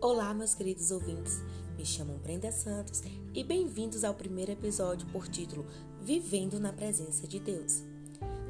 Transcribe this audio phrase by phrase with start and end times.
[0.00, 1.42] Olá, meus queridos ouvintes.
[1.76, 3.02] Me chamo Brenda Santos
[3.34, 5.66] e bem-vindos ao primeiro episódio por título
[6.00, 7.82] Vivendo na Presença de Deus.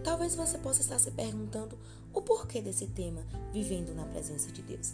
[0.05, 1.79] Talvez você possa estar se perguntando
[2.13, 4.93] o porquê desse tema, Vivendo na Presença de Deus.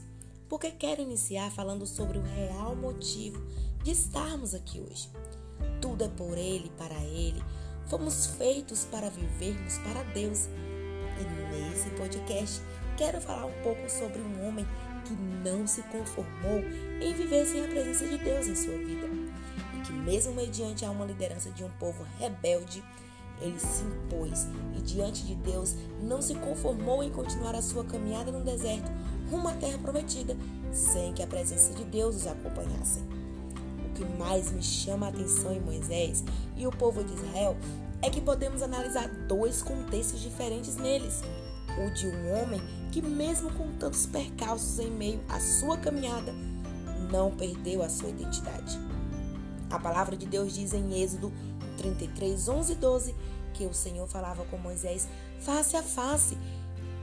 [0.48, 3.44] Porque quero iniciar falando sobre o real motivo
[3.82, 5.10] de estarmos aqui hoje.
[5.80, 7.42] Tudo é por Ele, para Ele.
[7.88, 10.46] Fomos feitos para vivermos para Deus.
[11.18, 12.62] E nesse podcast
[12.96, 14.64] quero falar um pouco sobre um homem
[15.04, 16.60] que não se conformou
[17.00, 19.06] em viver sem a presença de Deus em sua vida.
[19.76, 22.82] E que, mesmo mediante a uma liderança de um povo rebelde,
[23.40, 24.46] ele se impôs
[24.76, 28.90] e, diante de Deus, não se conformou em continuar a sua caminhada no deserto
[29.30, 30.36] rumo à terra prometida,
[30.72, 33.00] sem que a presença de Deus os acompanhasse.
[33.84, 36.24] O que mais me chama a atenção em Moisés
[36.56, 37.56] e o povo de Israel
[38.02, 41.22] é que podemos analisar dois contextos diferentes neles
[41.78, 42.60] o de um homem
[42.92, 46.32] que, mesmo com tantos percalços em meio à sua caminhada,
[47.10, 48.78] não perdeu a sua identidade.
[49.70, 51.32] A palavra de Deus diz em Êxodo
[51.78, 53.14] 33, 11 e 12
[53.52, 55.08] que o Senhor falava com Moisés
[55.40, 56.36] face a face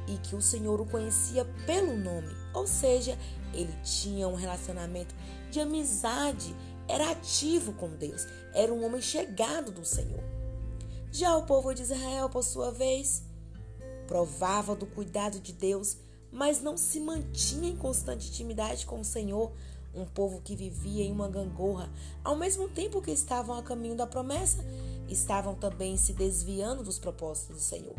[0.07, 3.17] e que o Senhor o conhecia pelo nome, ou seja,
[3.53, 5.13] ele tinha um relacionamento
[5.49, 6.55] de amizade,
[6.87, 10.23] era ativo com Deus, era um homem chegado do Senhor.
[11.11, 13.23] Já o povo de Israel, por sua vez,
[14.11, 15.95] provava do cuidado de Deus,
[16.29, 19.53] mas não se mantinha em constante intimidade com o Senhor,
[19.95, 21.89] um povo que vivia em uma gangorra,
[22.21, 24.65] ao mesmo tempo que estavam a caminho da promessa,
[25.07, 27.95] estavam também se desviando dos propósitos do Senhor.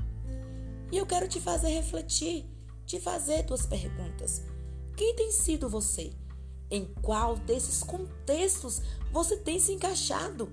[0.92, 2.44] E eu quero te fazer refletir,
[2.84, 4.42] te fazer duas perguntas.
[4.94, 6.12] Quem tem sido você?
[6.70, 10.52] Em qual desses contextos você tem se encaixado?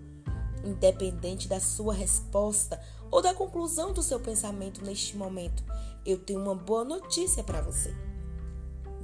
[0.63, 2.79] Independente da sua resposta
[3.11, 5.63] ou da conclusão do seu pensamento neste momento,
[6.05, 7.93] eu tenho uma boa notícia para você.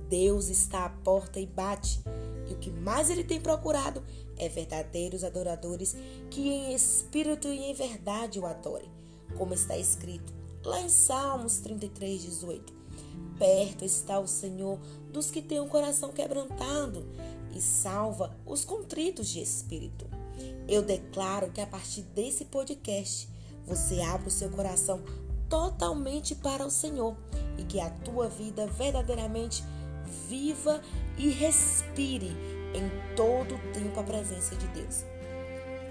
[0.09, 2.03] Deus está à porta e bate,
[2.47, 4.03] e o que mais ele tem procurado
[4.37, 5.95] é verdadeiros adoradores
[6.29, 8.91] que em espírito e em verdade o adorem,
[9.35, 10.33] como está escrito
[10.65, 12.73] lá em Salmos 33, 18.
[13.37, 14.79] Perto está o Senhor
[15.11, 17.05] dos que têm o coração quebrantado
[17.53, 20.05] e salva os contritos de espírito.
[20.67, 23.29] Eu declaro que a partir desse podcast
[23.65, 25.01] você abre o seu coração
[25.49, 27.15] totalmente para o Senhor
[27.57, 29.63] e que a tua vida verdadeiramente
[30.27, 30.81] viva
[31.17, 32.35] e respire
[32.73, 35.03] em todo o tempo a presença de Deus.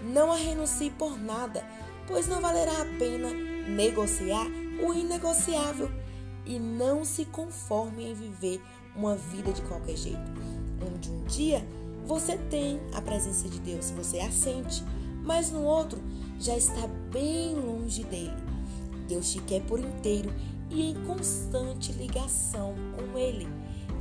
[0.02, 1.64] Não a renuncie por nada,
[2.06, 3.30] pois não valerá a pena
[3.68, 4.46] negociar
[4.86, 5.90] o inegociável
[6.44, 8.62] e não se conforme em viver
[8.94, 10.30] uma vida de qualquer jeito,
[10.86, 11.66] onde um dia
[12.06, 14.84] você tem a presença de Deus, você a sente,
[15.22, 16.02] mas no outro
[16.38, 18.32] já está bem longe dele.
[19.08, 20.32] Deus te quer por inteiro
[20.70, 23.46] e em constante ligação com Ele.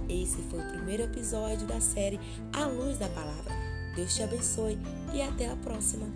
[0.09, 2.19] Esse foi o primeiro episódio da série
[2.51, 3.53] A Luz da Palavra.
[3.95, 4.77] Deus te abençoe
[5.13, 6.07] e até a próxima.